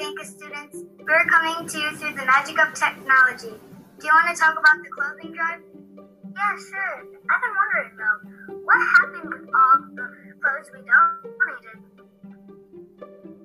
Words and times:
Students. 0.00 0.80
We're 1.04 1.28
coming 1.28 1.68
to 1.68 1.76
you 1.76 1.92
through 2.00 2.16
the 2.16 2.24
magic 2.24 2.56
of 2.56 2.72
technology. 2.72 3.52
Do 3.52 4.02
you 4.08 4.12
want 4.16 4.32
to 4.32 4.36
talk 4.40 4.56
about 4.56 4.80
the 4.80 4.88
clothing 4.88 5.36
drive? 5.36 5.60
Yeah, 5.60 6.56
sure. 6.56 7.04
I've 7.28 7.40
been 7.44 7.52
wondering 7.52 7.92
though, 8.00 8.18
what 8.64 8.80
happened 8.96 9.28
with 9.28 9.44
all 9.52 9.76
the 9.92 10.08
clothes 10.40 10.72
we 10.72 10.80
donated? 10.88 11.84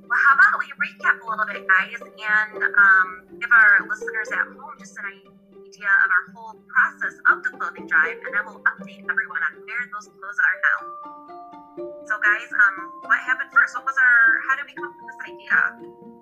Well, 0.07 0.16
how 0.16 0.34
about 0.39 0.55
we 0.64 0.71
recap 0.80 1.20
a 1.20 1.28
little 1.28 1.44
bit, 1.44 1.68
guys, 1.68 2.00
and 2.00 2.56
um, 2.64 3.08
give 3.36 3.52
our 3.52 3.84
listeners 3.92 4.32
at 4.32 4.48
home 4.56 4.80
just 4.80 4.96
an 4.96 5.12
idea 5.12 5.92
of 5.92 6.08
our 6.08 6.26
whole 6.40 6.56
process 6.72 7.20
of 7.36 7.44
the 7.44 7.52
clothing 7.52 7.84
drive, 7.84 8.16
and 8.24 8.32
then 8.32 8.48
we'll 8.48 8.64
update 8.64 9.04
everyone 9.04 9.44
on 9.44 9.60
where 9.60 9.84
those 9.92 10.08
clothes 10.08 10.40
are 10.40 10.58
now. 10.64 10.80
So, 12.08 12.16
guys, 12.24 12.48
um, 12.48 12.75
what 13.04 13.19
happened 13.28 13.51
first? 13.51 13.75
What 13.75 13.83
was 13.83 14.00
our? 14.00 14.39
How 14.47 14.56
did 14.56 14.71
we 14.71 14.74
come 14.79 14.87
up 14.87 14.96
with 14.96 15.11
this 15.11 15.19
idea? 15.36 16.14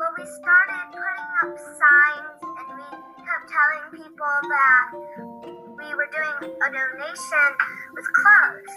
Well, 0.00 0.16
we 0.16 0.24
started 0.24 0.96
putting 0.96 1.28
up 1.44 1.52
signs, 1.76 2.40
and 2.40 2.72
we 2.72 3.20
kept 3.20 3.44
telling 3.52 3.84
people 4.00 4.36
that 4.48 4.84
we 5.76 5.92
were 5.92 6.08
doing 6.08 6.56
a 6.56 6.68
donation 6.72 7.50
with 7.92 8.08
clothes. 8.08 8.76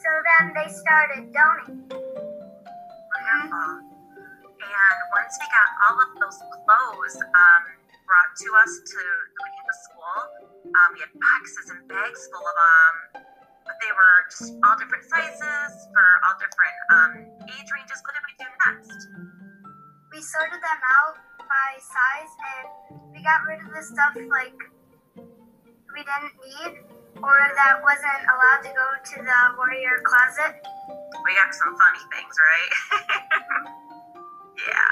So 0.00 0.08
then 0.08 0.56
they 0.56 0.72
started 0.72 1.28
donating. 1.28 1.92
Wonderful. 1.92 3.84
And 3.84 4.96
once 5.12 5.36
we 5.36 5.46
got 5.52 5.68
all 5.76 5.96
of 6.08 6.10
those 6.16 6.40
clothes 6.40 7.20
um, 7.20 7.62
brought 8.08 8.32
to 8.40 8.48
us 8.64 8.72
to 8.96 9.00
the 9.44 9.76
school, 9.76 10.18
um, 10.72 10.88
we 10.96 11.04
had 11.04 11.12
boxes 11.12 11.68
and 11.68 11.84
bags 11.84 12.32
full 12.32 12.48
of 12.48 12.56
them. 12.56 13.28
But 13.68 13.76
they 13.84 13.92
were 13.92 14.16
just 14.32 14.56
all 14.64 14.80
different 14.80 15.04
sizes 15.04 15.72
for 15.92 16.06
all 16.24 16.40
different 16.40 16.76
um, 16.96 17.10
age 17.60 17.68
ranges. 17.76 18.00
What 18.08 18.21
We 20.22 20.30
sorted 20.30 20.62
them 20.62 20.82
out 21.02 21.18
by 21.50 21.70
size 21.82 22.32
and 22.54 22.94
we 23.10 23.26
got 23.26 23.42
rid 23.42 23.58
of 23.58 23.74
the 23.74 23.82
stuff 23.82 24.14
like 24.30 24.54
we 25.18 25.98
didn't 25.98 26.36
need 26.38 26.78
or 27.18 27.34
that 27.58 27.82
wasn't 27.82 28.22
allowed 28.30 28.62
to 28.62 28.70
go 28.70 28.86
to 29.02 29.16
the 29.18 29.38
warrior 29.58 29.98
closet. 30.06 30.62
We 31.26 31.34
got 31.34 31.50
some 31.50 31.74
funny 31.74 32.06
things, 32.14 32.34
right? 32.38 32.70
yeah. 34.70 34.90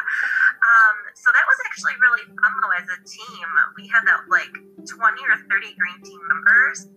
Um, 0.66 0.96
so 1.14 1.30
that 1.30 1.46
was 1.46 1.58
actually 1.62 1.94
really 2.02 2.26
fun 2.26 2.50
though 2.58 2.74
as 2.74 2.90
a 2.90 2.98
team. 3.06 3.46
We 3.78 3.86
had 3.86 4.02
that 4.10 4.26
like 4.26 4.50
20 4.82 4.90
or 5.30 5.38
30 5.46 5.78
green 5.78 5.98
team 6.02 6.22
members 6.26 6.90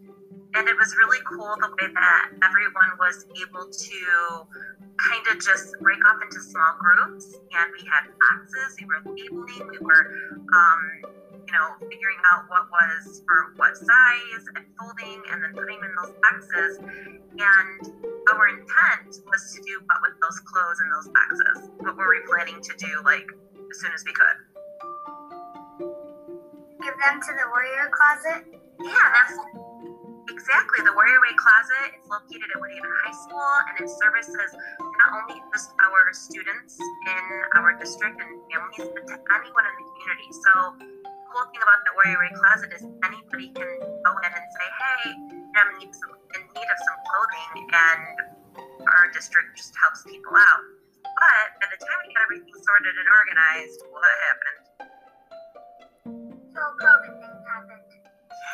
and 0.57 0.65
it 0.65 0.73
was 0.73 0.89
really 0.97 1.21
cool 1.29 1.53
the 1.61 1.69
way 1.69 1.93
that 1.93 2.33
everyone 2.41 2.97
was 2.97 3.29
able 3.37 3.69
to 3.69 4.01
kind 5.03 5.25
of 5.27 5.35
just 5.43 5.75
break 5.79 5.99
off 6.07 6.21
into 6.23 6.39
small 6.39 6.75
groups. 6.79 7.35
And 7.35 7.67
we 7.75 7.83
had 7.87 8.07
boxes 8.15 8.79
we 8.79 8.85
were 8.87 9.01
labeling 9.03 9.67
we 9.67 9.79
were 9.83 10.05
um, 10.55 10.81
you 11.33 11.53
know 11.53 11.75
figuring 11.91 12.21
out 12.31 12.47
what 12.47 12.71
was 12.71 13.21
for 13.27 13.53
what 13.59 13.75
size 13.75 14.43
and 14.55 14.65
folding 14.79 15.21
and 15.31 15.43
then 15.43 15.51
putting 15.53 15.79
them 15.79 15.91
in 15.91 15.95
those 15.99 16.13
boxes. 16.23 16.79
And 17.33 17.79
our 18.31 18.47
intent 18.47 19.19
was 19.27 19.41
to 19.55 19.59
do 19.67 19.81
what 19.85 19.99
with 20.01 20.15
those 20.23 20.39
clothes 20.47 20.79
and 20.79 20.89
those 20.95 21.09
boxes. 21.11 21.69
What 21.83 21.97
were 21.97 22.09
we 22.09 22.21
planning 22.27 22.61
to 22.61 22.73
do 22.79 23.01
like 23.03 23.27
as 23.69 23.79
soon 23.81 23.91
as 23.91 24.03
we 24.05 24.13
could? 24.13 24.37
Give 26.81 26.95
them 26.99 27.19
to 27.19 27.31
the 27.35 27.45
warrior 27.51 27.91
closet? 27.91 28.45
Yeah 28.83 29.07
that's 29.13 29.62
Exactly. 30.33 30.81
The 30.81 30.97
Warrior 30.97 31.21
Way 31.21 31.37
Closet 31.37 31.93
is 31.93 32.09
located 32.09 32.49
at 32.49 32.57
Woodhaven 32.57 32.89
High 33.05 33.13
School 33.21 33.53
and 33.69 33.85
it 33.85 33.89
services 34.01 34.49
not 34.81 35.09
only 35.13 35.37
just 35.53 35.69
our 35.77 36.09
students 36.09 36.73
in 36.81 37.25
our 37.53 37.77
district 37.77 38.17
and 38.17 38.41
families, 38.49 38.89
but 38.97 39.05
to 39.13 39.13
anyone 39.13 39.65
in 39.69 39.73
the 39.77 39.85
community. 39.93 40.29
So, 40.33 40.51
the 40.81 41.13
cool 41.29 41.45
thing 41.53 41.61
about 41.61 41.85
the 41.85 41.93
Warrior 42.01 42.17
Way 42.17 42.33
Closet 42.33 42.73
is 42.73 42.81
anybody 42.81 43.53
can 43.53 43.77
go 43.77 44.11
in 44.25 44.31
and 44.33 44.47
say, 44.57 44.67
hey, 44.73 45.01
I'm 45.53 45.69
in 45.77 45.85
need, 45.85 45.93
some, 45.93 46.17
in 46.17 46.41
need 46.49 46.65
of 46.65 46.79
some 46.81 46.97
clothing, 47.05 47.69
and 47.69 48.01
our 48.89 49.13
district 49.13 49.53
just 49.53 49.77
helps 49.77 50.01
people 50.01 50.33
out. 50.33 50.65
But 51.05 51.61
by 51.61 51.67
the 51.69 51.77
time 51.77 51.97
we 52.01 52.09
got 52.09 52.25
everything 52.25 52.57
sorted 52.57 52.95
and 52.97 53.05
organized, 53.05 53.79
what 53.85 54.17
happened? 54.33 54.61
So, 56.57 56.61
COVID 56.81 57.21
things 57.21 57.41
happened. 57.45 57.85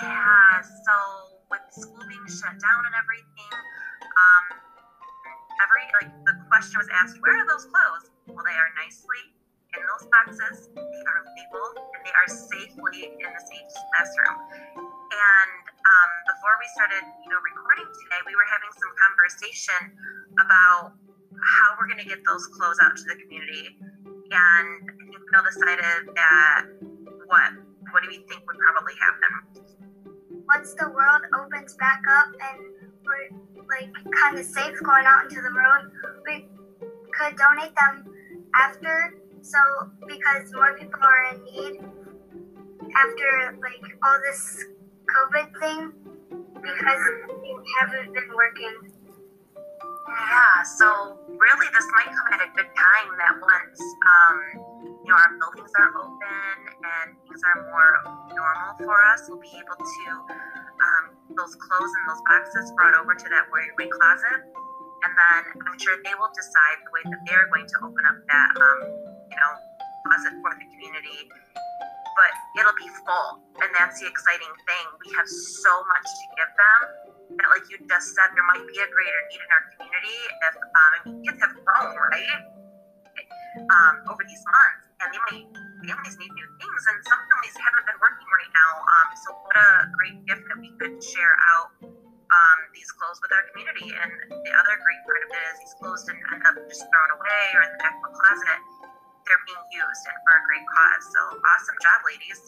Yeah, 0.03 0.59
so 0.59 1.28
school 1.79 2.03
being 2.05 2.27
shut 2.27 2.55
down 2.59 2.81
and 2.85 2.95
everything, 2.95 3.53
um, 4.03 4.43
every 5.63 5.85
like 6.03 6.11
the 6.27 6.35
question 6.51 6.77
was 6.79 6.89
asked, 6.91 7.17
where 7.23 7.39
are 7.39 7.47
those 7.47 7.65
clothes? 7.71 8.11
Well, 8.27 8.43
they 8.43 8.57
are 8.59 8.71
nicely 8.75 9.23
in 9.75 9.81
those 9.85 10.05
boxes. 10.11 10.69
They 10.75 11.03
are 11.07 11.21
labeled 11.23 11.75
and 11.95 12.01
they 12.03 12.15
are 12.15 12.29
safely 12.29 12.99
in 13.15 13.29
the 13.29 13.41
safe 13.41 13.69
classroom. 13.95 14.37
And 15.09 15.63
um, 15.73 16.11
before 16.29 16.55
we 16.61 16.67
started, 16.77 17.03
you 17.25 17.29
know, 17.33 17.41
recording 17.41 17.87
today, 18.05 18.21
we 18.27 18.35
were 18.37 18.45
having 18.49 18.71
some 18.77 18.93
conversation 18.99 19.81
about 20.37 20.93
how 21.33 21.67
we're 21.79 21.89
going 21.89 22.01
to 22.01 22.09
get 22.09 22.21
those 22.27 22.45
clothes 22.53 22.77
out 22.83 22.93
to 22.95 23.05
the 23.09 23.17
community. 23.25 23.73
And 24.29 24.69
I 24.85 25.03
think 25.09 25.17
we 25.17 25.31
all 25.33 25.45
decided 25.45 26.13
that 26.13 26.61
what 27.25 27.51
what 27.91 28.03
do 28.03 28.09
we 28.09 28.21
think 28.29 28.45
would 28.45 28.59
probably 28.61 28.93
happen? 29.01 29.33
Once 30.55 30.73
the 30.73 30.89
world 30.89 31.21
opens 31.37 31.75
back 31.75 32.01
up 32.17 32.27
and 32.51 32.59
we're 33.05 33.37
like 33.69 33.93
kind 34.21 34.37
of 34.37 34.45
safe 34.45 34.73
going 34.83 35.05
out 35.05 35.23
into 35.29 35.41
the 35.41 35.53
world, 35.53 35.91
we 36.25 36.45
could 37.13 37.37
donate 37.37 37.73
them 37.75 38.05
after. 38.55 39.13
So 39.41 39.59
because 40.07 40.51
more 40.53 40.77
people 40.77 40.99
are 41.01 41.35
in 41.35 41.43
need 41.45 41.79
after 42.95 43.57
like 43.61 43.93
all 44.03 44.17
this 44.25 44.65
COVID 45.05 45.47
thing, 45.59 45.93
because 46.55 47.01
we 47.41 47.55
haven't 47.79 48.13
been 48.13 48.29
working. 48.35 48.98
Yeah, 50.09 50.63
so 50.65 51.19
really 51.29 51.69
this 51.73 51.87
might 51.93 52.09
come 52.09 52.29
at 52.33 52.41
a 52.41 52.49
good 52.57 52.69
time 52.73 53.09
that 53.21 53.35
once 53.37 53.79
um, 54.09 54.37
you 55.05 55.09
know 55.13 55.17
our 55.17 55.33
buildings 55.37 55.71
are 55.77 55.91
open 56.01 56.51
and 56.81 57.07
things 57.29 57.41
are 57.45 57.59
more 57.69 57.91
normal 58.33 58.73
for 58.81 58.97
us, 59.13 59.21
we'll 59.29 59.39
be 59.39 59.53
able 59.53 59.77
to 59.77 60.03
um, 60.81 61.03
those 61.37 61.53
clothes 61.61 61.93
and 61.93 62.03
those 62.09 62.23
boxes 62.25 62.73
brought 62.75 62.97
over 62.97 63.13
to 63.13 63.27
that 63.29 63.47
Warrior 63.53 63.73
Way 63.77 63.87
closet, 63.93 64.41
and 65.05 65.13
then 65.13 65.41
I'm 65.69 65.77
sure 65.79 65.95
they 66.03 66.15
will 66.17 66.33
decide 66.33 66.77
the 66.83 66.91
way 66.91 67.03
that 67.05 67.21
they're 67.29 67.47
going 67.53 67.67
to 67.69 67.77
open 67.85 68.03
up 68.09 68.17
that 68.33 68.51
um, 68.57 68.79
you 69.29 69.37
know 69.37 69.53
closet 70.09 70.33
for 70.41 70.51
the 70.57 70.65
community. 70.73 71.29
But 72.19 72.35
it'll 72.59 72.75
be 72.75 72.91
full, 73.07 73.39
and 73.63 73.71
that's 73.71 74.03
the 74.03 74.11
exciting 74.11 74.51
thing. 74.67 74.85
We 75.07 75.15
have 75.15 75.23
so 75.23 75.71
much 75.87 76.03
to 76.03 76.23
give 76.35 76.51
them 76.51 76.79
that, 77.39 77.47
like 77.47 77.63
you 77.71 77.79
just 77.87 78.11
said, 78.11 78.35
there 78.35 78.43
might 78.43 78.67
be 78.67 78.75
a 78.75 78.87
greater 78.91 79.21
need 79.31 79.39
in 79.39 79.49
our 79.55 79.63
community 79.71 80.19
if 80.51 80.55
um, 80.59 80.67
I 80.75 80.97
mean, 81.07 81.15
kids 81.23 81.39
have 81.39 81.55
grown, 81.55 81.95
right? 81.95 82.43
Um, 83.71 83.95
over 84.11 84.19
these 84.27 84.43
months, 84.43 84.83
and 84.99 85.07
they 85.15 85.21
might 85.31 85.47
families 85.87 86.19
need 86.19 86.33
new 86.35 86.49
things, 86.59 86.81
and 86.91 86.97
some 87.07 87.21
families 87.23 87.55
haven't 87.55 87.85
been 87.87 87.99
working 88.03 88.27
right 88.27 88.51
now. 88.51 88.71
Um, 88.83 89.07
so 89.15 89.27
what 89.39 89.55
a 89.55 89.69
great 89.95 90.17
gift 90.27 90.43
that 90.51 90.59
we 90.59 90.75
could 90.75 90.99
share 90.99 91.35
out 91.55 91.71
um, 92.29 92.59
these 92.75 92.89
clothes 92.99 93.19
with 93.23 93.31
our 93.31 93.45
community. 93.53 93.95
And 93.95 94.11
the 94.43 94.53
other 94.53 94.75
great 94.75 95.01
part 95.07 95.23
of 95.23 95.29
it 95.31 95.43
is 95.49 95.55
these 95.63 95.75
clothes 95.79 96.03
didn't 96.03 96.25
end 96.35 96.43
up 96.43 96.55
just 96.67 96.83
thrown 96.83 97.09
away 97.15 97.43
or 97.55 97.61
in 97.63 97.71
the 97.73 97.79
back 97.79 97.95
of 97.95 98.03
the 98.05 98.11
closet. 98.11 98.59
They're 99.29 99.45
being 99.47 99.65
used 99.71 100.03
and 100.09 100.17
for 100.25 100.33
a 100.35 100.43
great 100.49 100.67
cause. 100.67 101.05
So 101.13 101.21
awesome 101.45 101.79
job, 101.81 102.01
ladies. 102.05 102.41